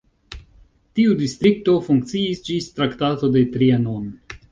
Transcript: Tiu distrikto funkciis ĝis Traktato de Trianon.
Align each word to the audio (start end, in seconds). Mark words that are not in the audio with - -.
Tiu 0.99 1.11
distrikto 1.19 1.75
funkciis 1.89 2.41
ĝis 2.47 2.71
Traktato 2.79 3.29
de 3.37 3.45
Trianon. 3.57 4.09